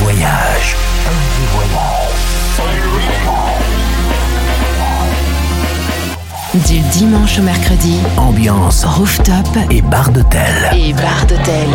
Voyage. 0.00 0.76
Du 6.66 6.78
dimanche 6.92 7.38
au 7.38 7.42
mercredi, 7.42 7.98
Ambiance 8.16 8.84
rooftop 8.84 9.34
et 9.70 9.82
bar 9.82 10.10
d'hôtel. 10.10 10.70
et 10.72 10.92
bar 10.92 11.26
d'hôtel. 11.26 11.68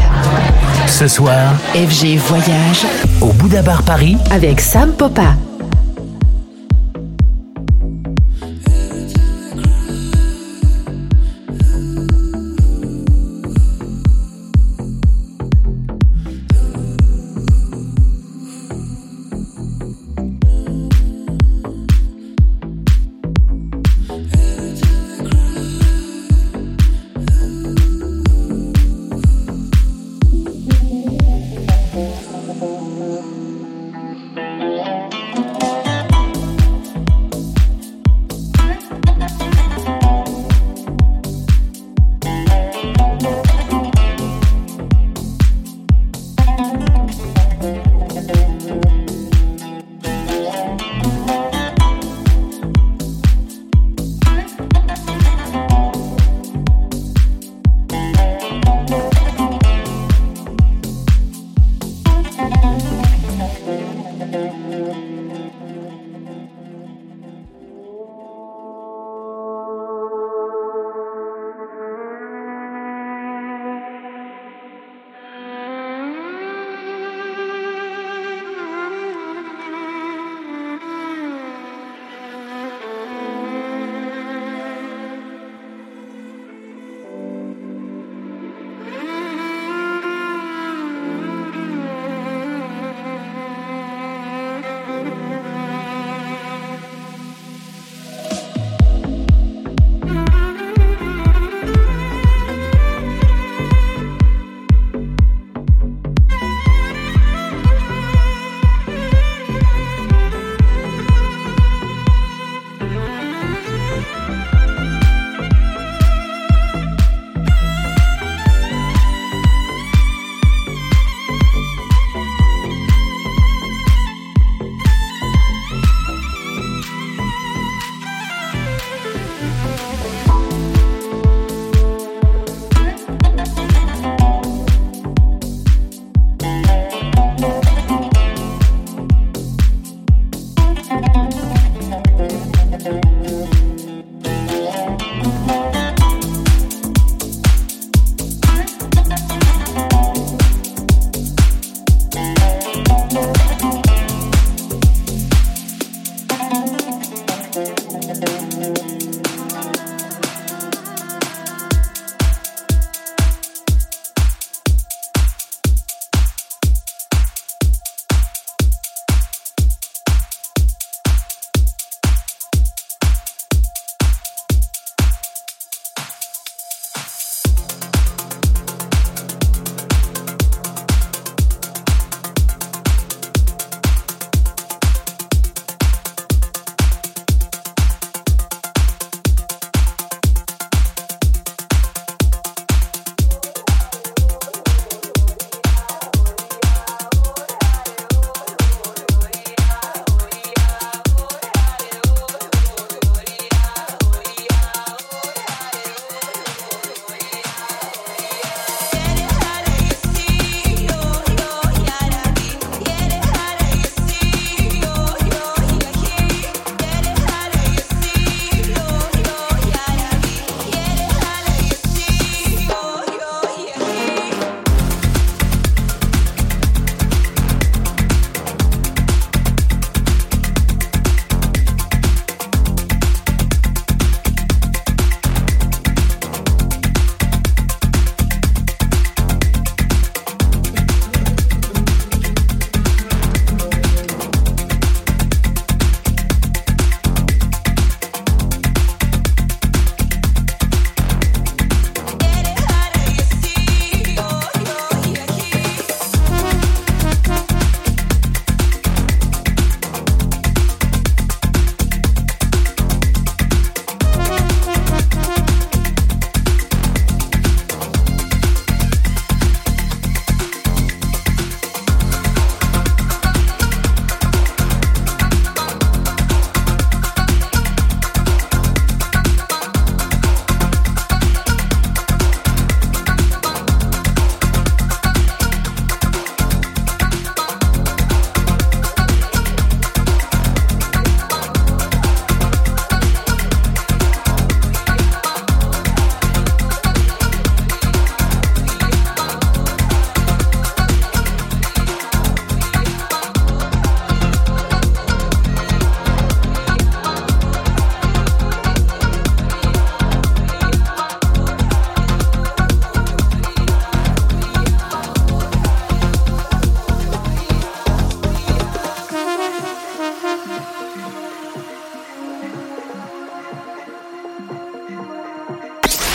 Ce 0.87 1.07
soir, 1.07 1.53
FG 1.73 2.17
Voyage 2.17 2.85
au 3.19 3.27
Bouddha 3.33 3.61
Bar 3.61 3.83
Paris, 3.83 4.17
avec 4.31 4.61
Sam 4.61 4.93
Popa. 4.93 5.35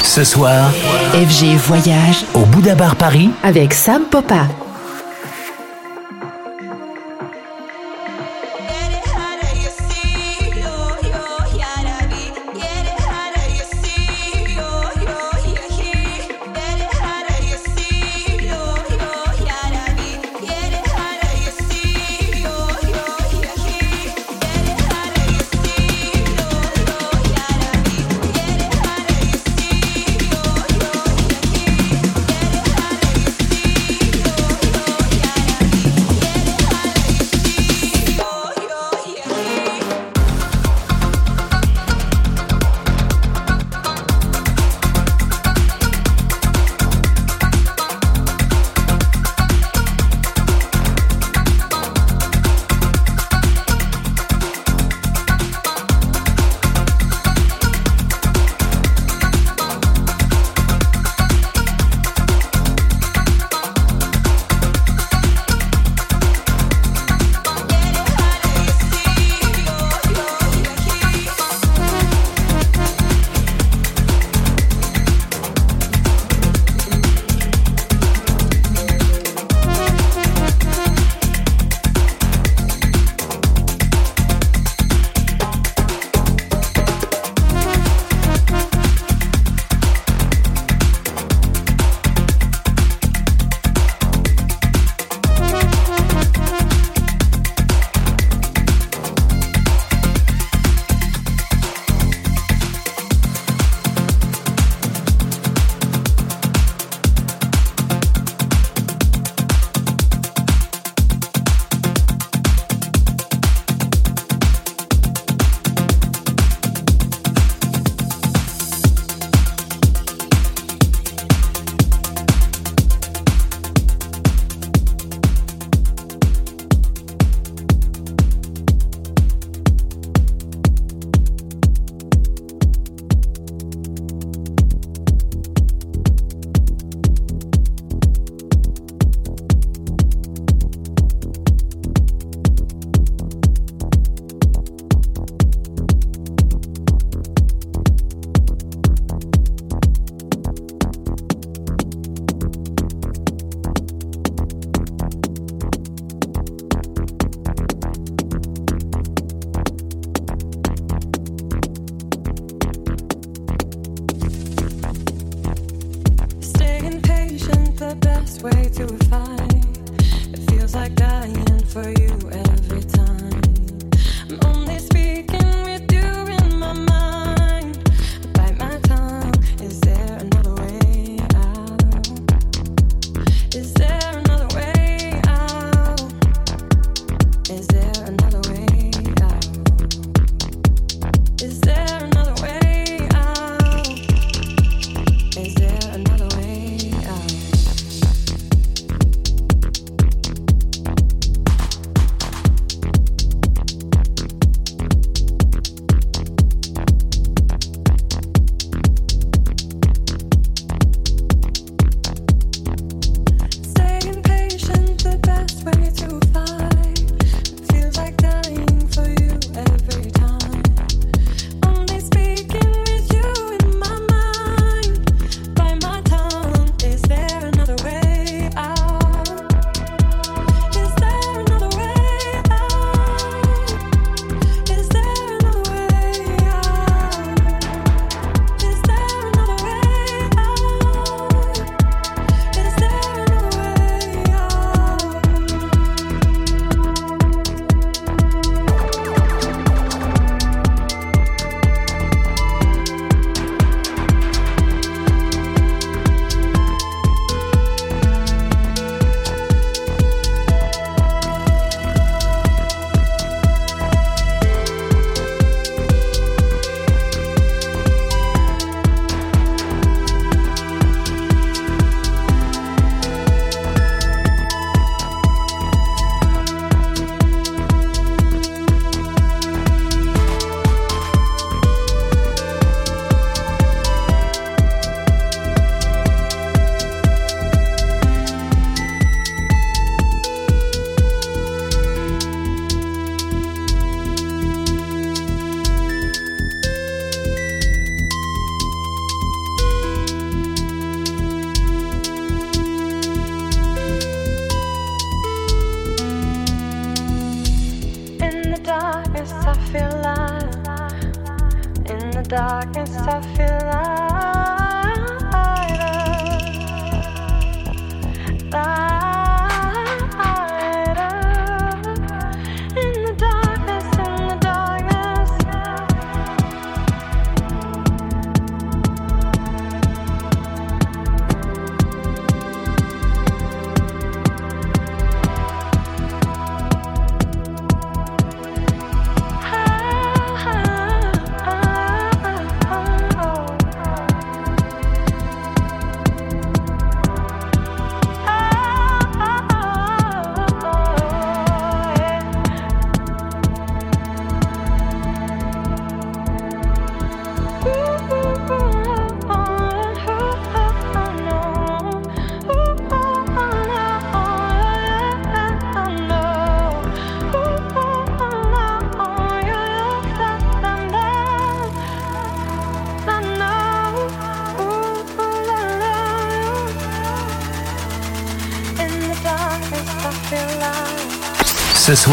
Ce 0.03 0.25
soir, 0.25 0.71
FG 1.13 1.57
Voyage 1.57 2.25
au 2.35 2.41
Bouddha 2.41 2.75
Bar 2.75 2.97
Paris, 2.97 3.31
avec 3.43 3.73
Sam 3.75 4.03
Popa. 4.11 4.47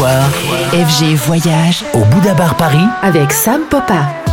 FG 0.04 1.14
Voyage 1.14 1.84
au 1.94 2.00
Bouddha 2.00 2.34
Bar 2.34 2.56
Paris, 2.56 2.86
avec 3.02 3.32
Sam 3.32 3.62
Popa. 3.70 4.25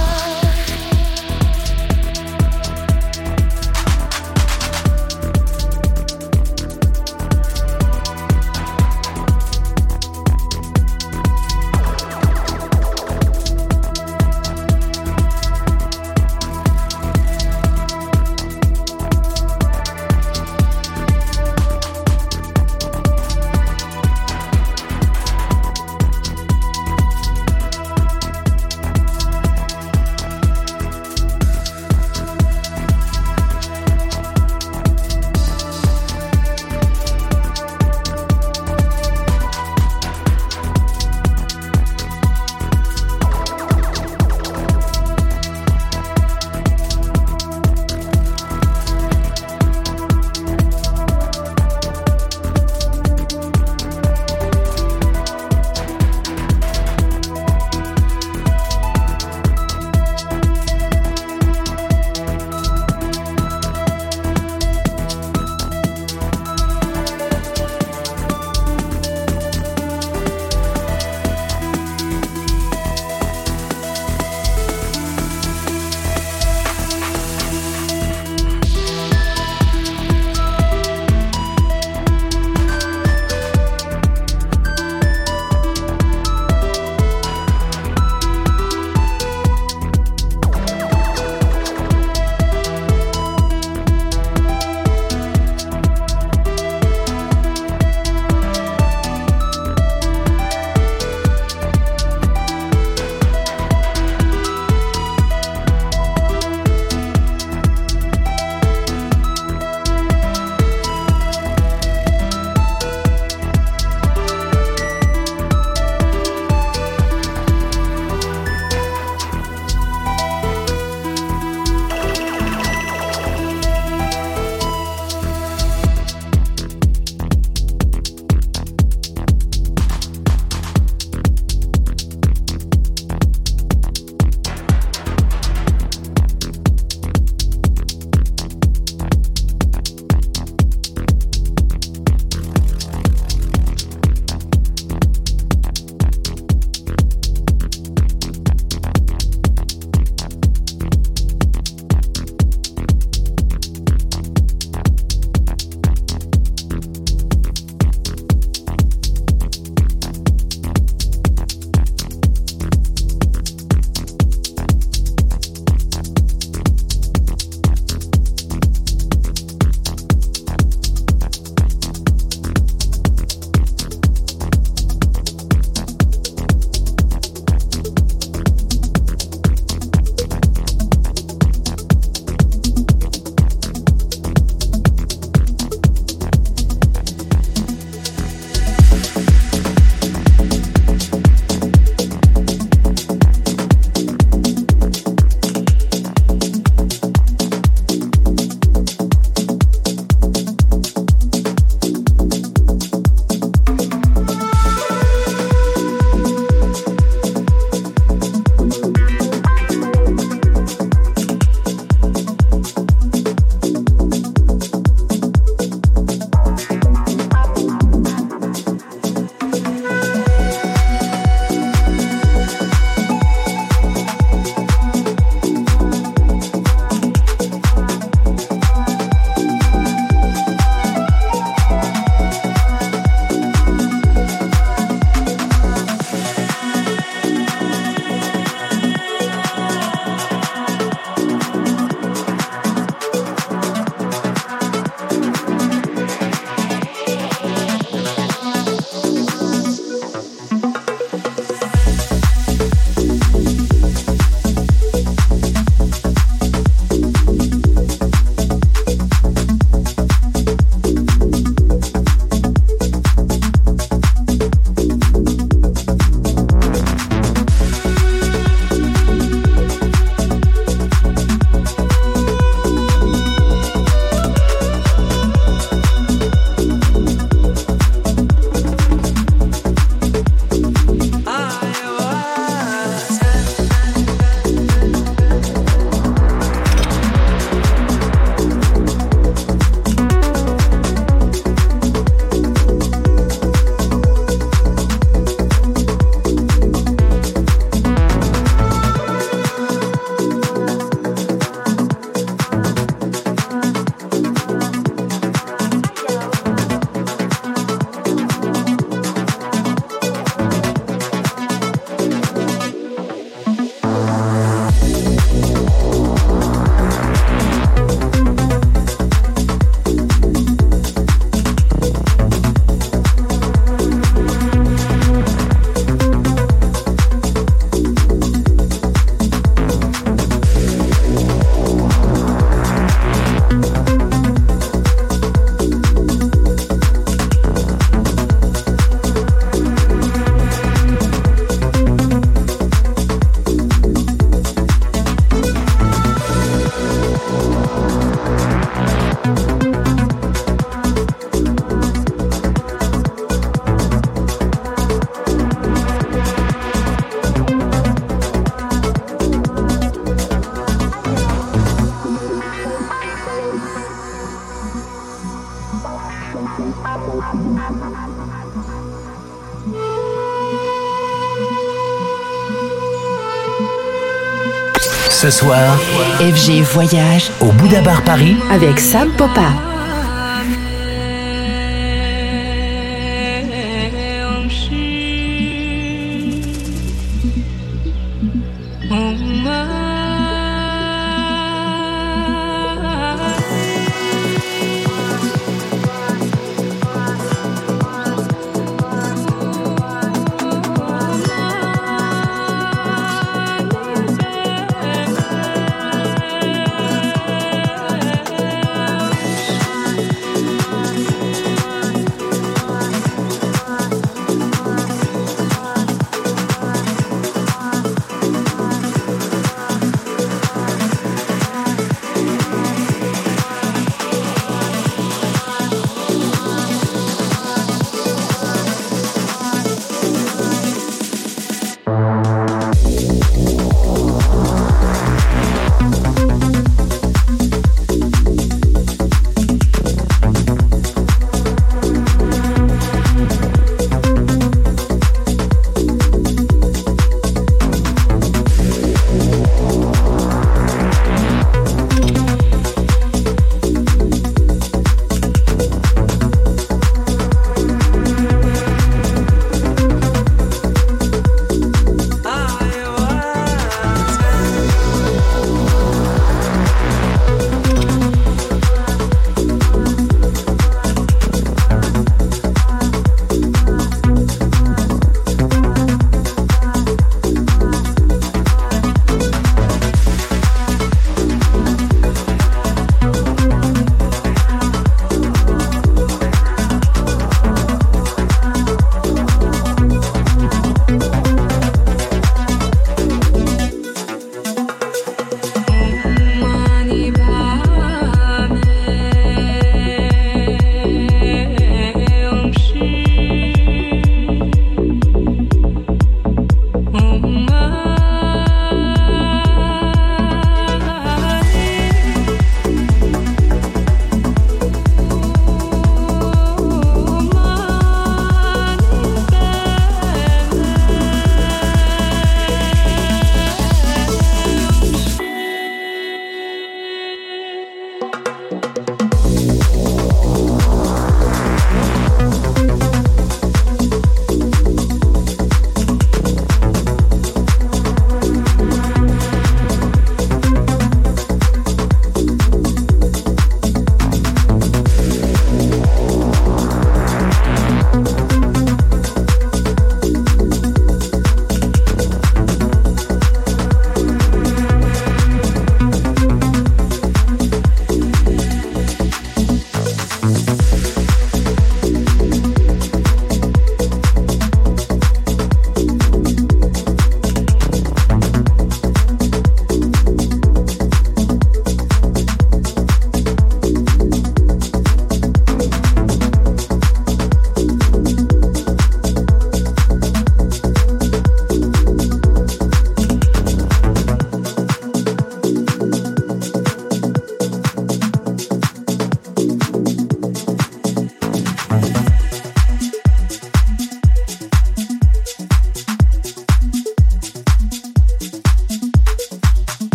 FG 375.43 376.61
Voyage. 376.61 377.31
Au 377.41 377.47
Bouddha 377.47 377.81
Bar 377.81 378.01
Paris, 378.03 378.37
avec 378.49 378.79
Sam 378.79 379.09
Popa. 379.17 379.72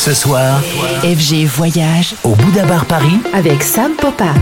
Ce 0.00 0.14
soir, 0.14 0.62
FG 1.02 1.44
Voyage 1.44 2.14
au 2.24 2.34
Bouddha 2.34 2.64
Bar 2.64 2.86
Paris, 2.86 3.20
avec 3.34 3.62
Sam 3.62 3.92
Popa. 3.96 4.32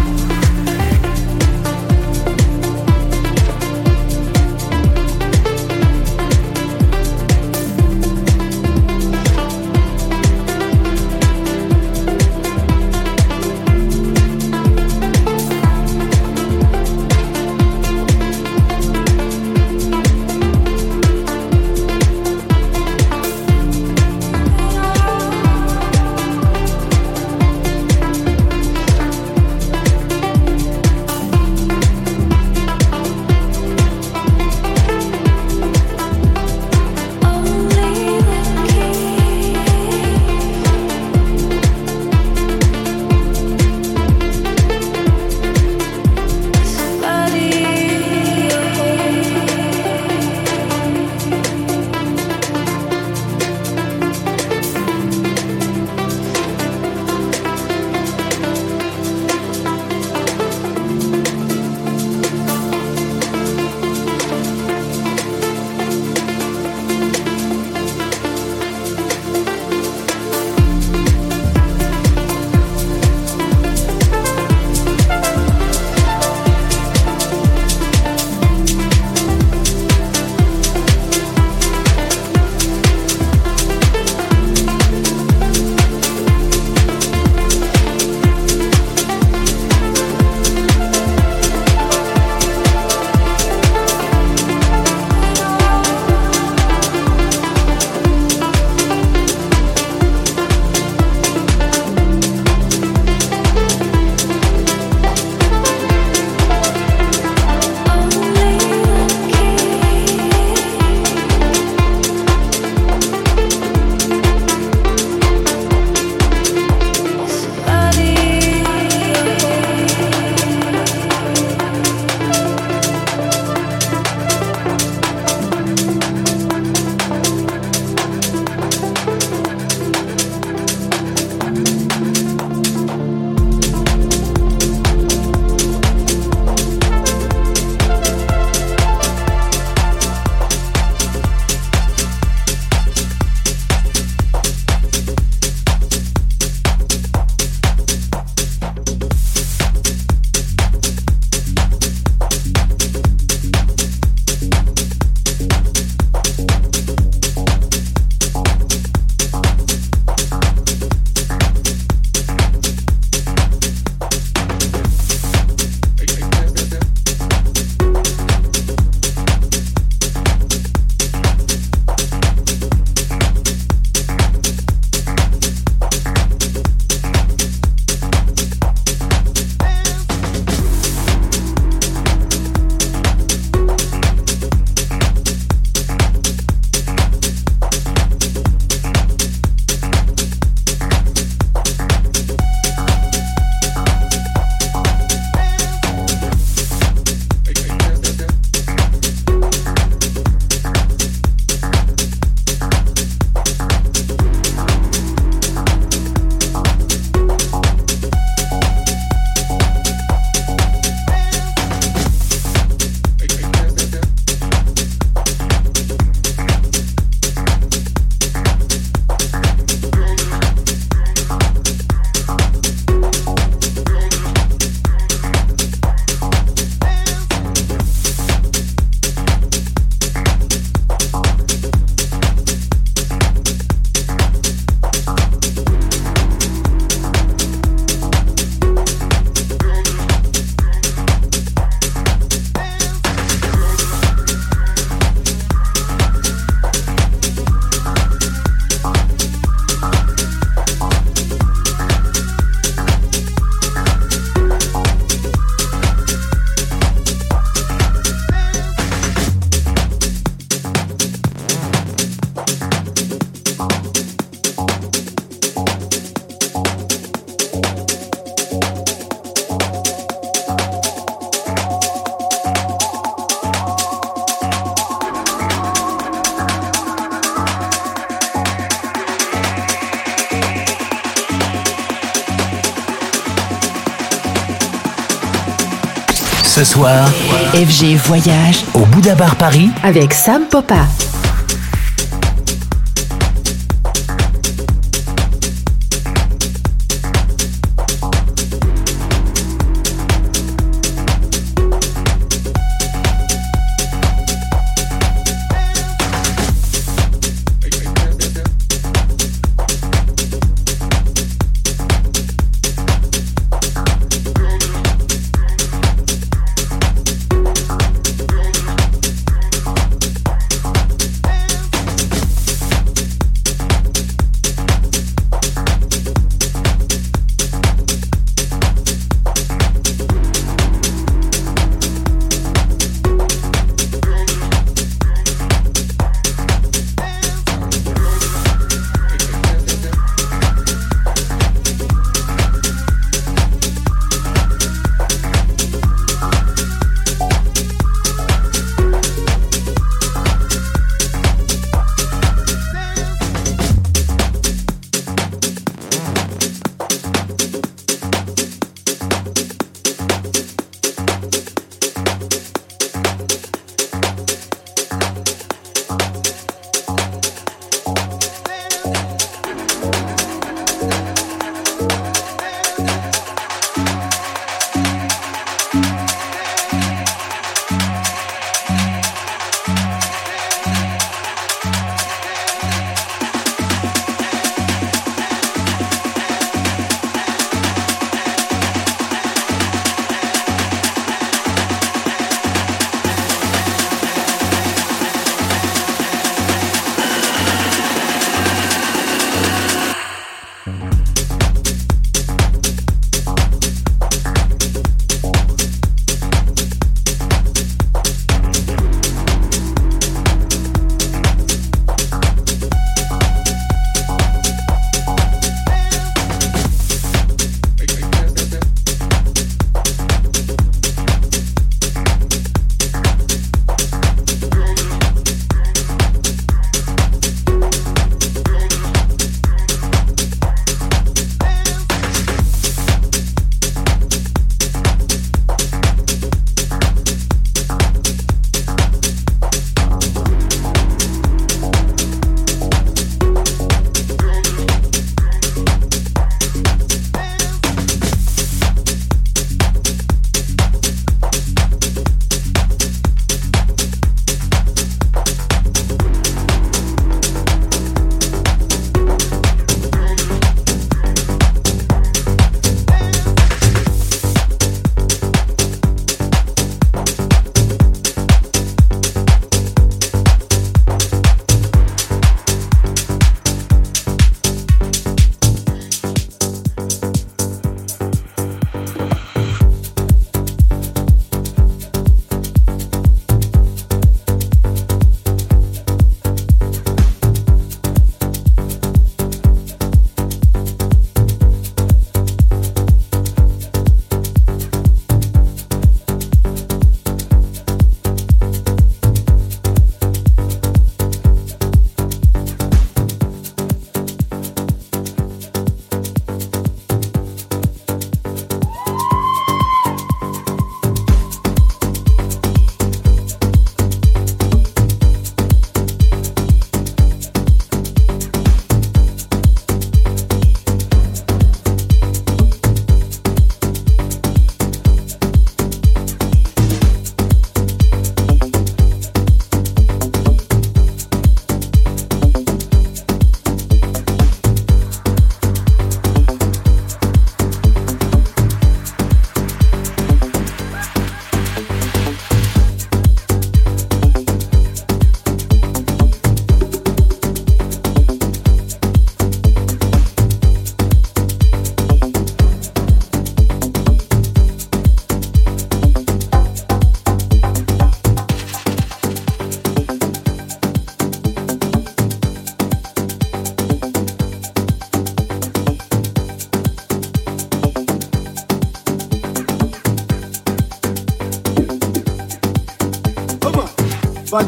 Ce 286.58 286.64
soir, 286.64 287.06
FG 287.54 287.94
Voyage. 287.94 288.64
Au 288.74 288.80
Bouddha 288.80 289.14
Bar 289.14 289.36
Paris, 289.36 289.70
avec 289.84 290.12
Sam 290.12 290.42
Popa. 290.50 290.86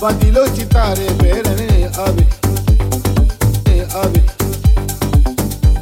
Bandilo 0.00 0.48
chitare 0.56 1.04
berene 1.18 1.90
ave 1.98 2.26
ave 4.02 4.22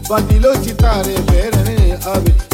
Bandilo 0.09 0.53
chitare 0.65 1.15
berene 1.31 1.99
ave 2.05 2.48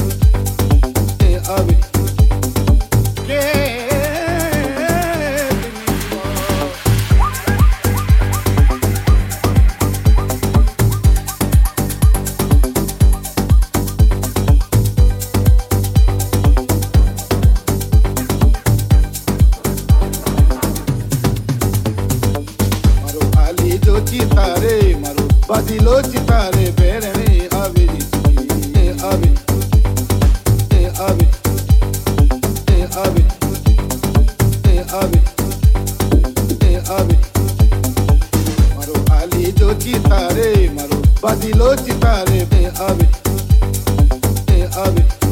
it. 44.99 45.24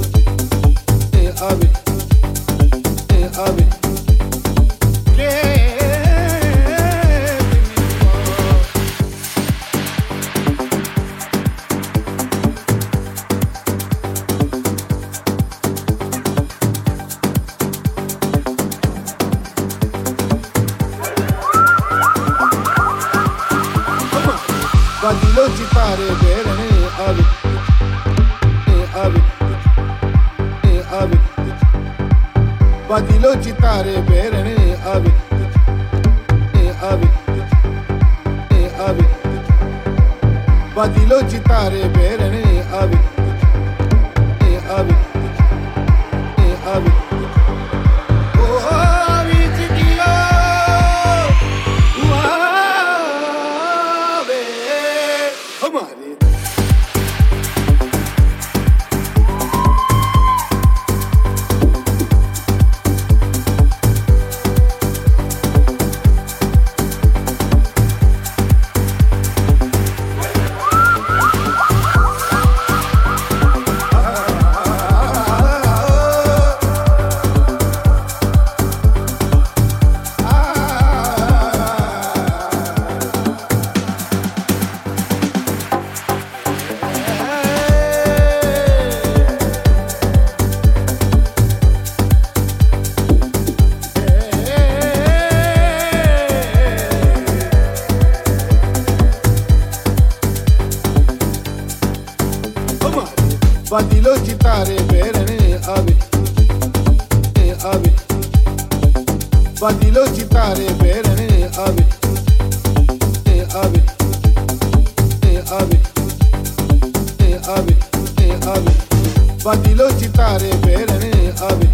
Bandilo 119.45 119.89
chitare 119.99 120.55
bere 120.63 120.99
ne 120.99 121.33
ave 121.41 121.69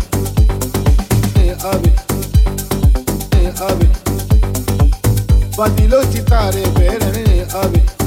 Ne 1.34 1.54
ave 1.70 1.92
Ne 3.32 3.52
ave 3.60 3.88
Bandilo 5.54 6.00
chitare 6.10 6.66
bere 6.78 7.10
ne 7.10 7.46
ave 7.52 7.97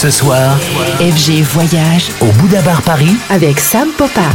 Ce 0.00 0.08
soir, 0.08 0.56
FG 0.98 1.42
Voyage. 1.42 2.10
Au 2.22 2.32
Bouddha 2.38 2.62
Bar 2.62 2.80
Paris, 2.80 3.16
avec 3.28 3.60
Sam 3.60 3.88
Popa. 3.98 4.30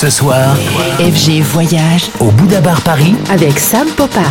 Ce 0.00 0.08
soir, 0.08 0.56
FG 0.98 1.42
Voyage. 1.42 2.10
Au 2.20 2.30
Bouddha 2.30 2.62
Bar 2.62 2.80
Paris, 2.80 3.14
avec 3.28 3.58
Sam 3.58 3.86
Popa. 3.86 4.22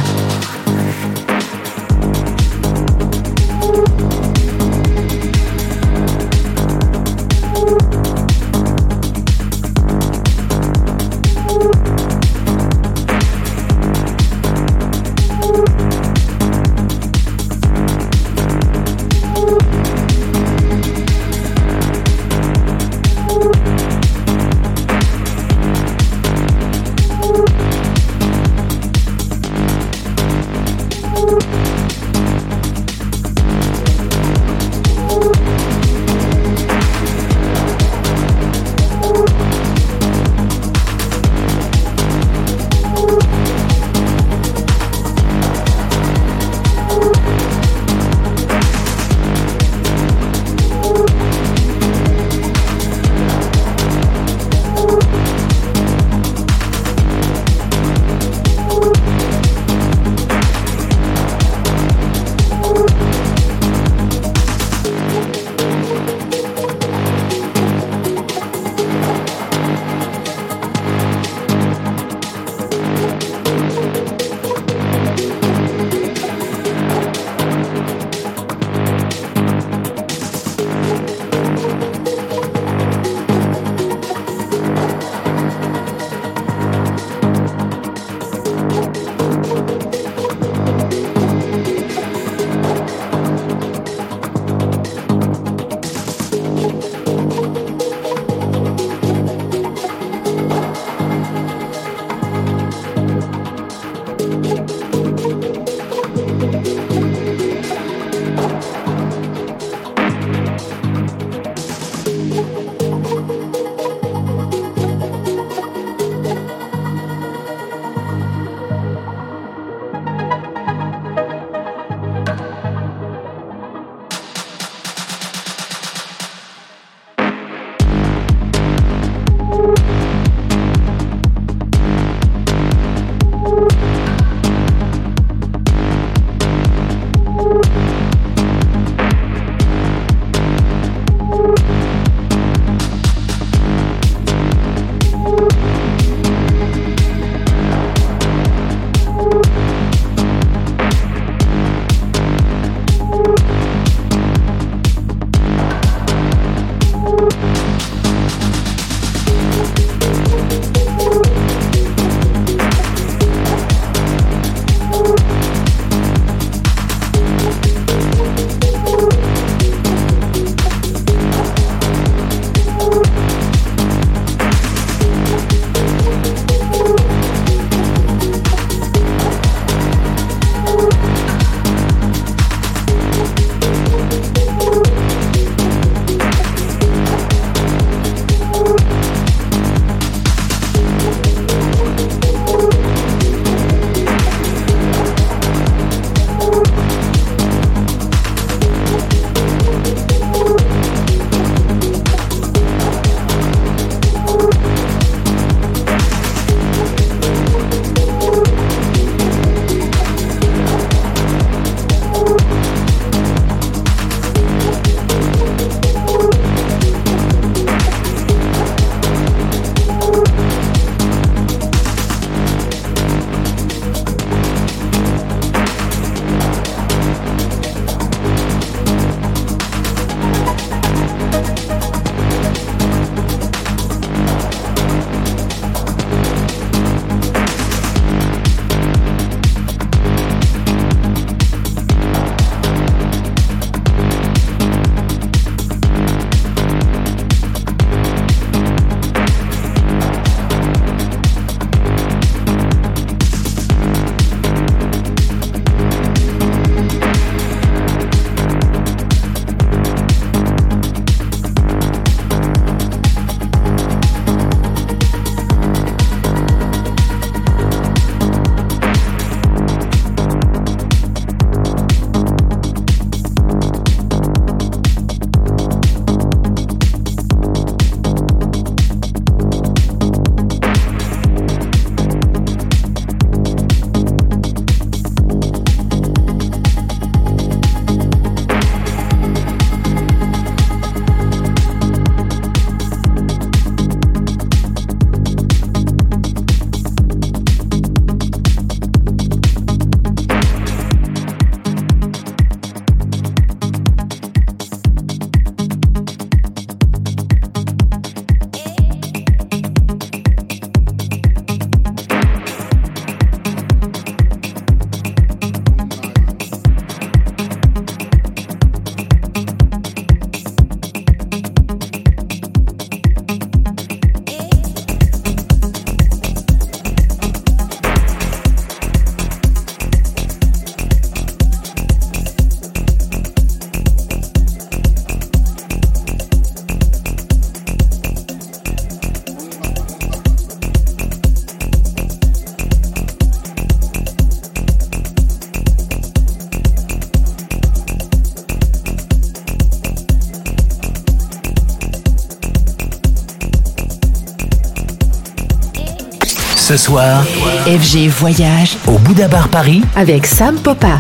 FG 356.98 358.08
Voyage. 358.10 358.78
Au 358.88 358.98
Bouddha 358.98 359.28
Bar 359.28 359.50
Paris, 359.50 359.84
avec 359.96 360.26
Sam 360.26 360.56
Popa. 360.56 361.00